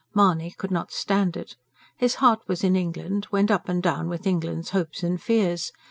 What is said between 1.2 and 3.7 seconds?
it. His heart was in England, went up